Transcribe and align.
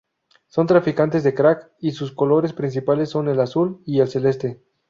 Son 0.47 0.65
traficantes 0.65 1.23
de 1.23 1.35
crack 1.35 1.73
y 1.79 1.91
sus 1.91 2.11
colores 2.11 2.53
principales 2.53 3.11
son 3.11 3.27
el 3.27 3.39
azul 3.39 3.83
y 3.85 3.99
el 3.99 4.07
celeste. 4.07 4.63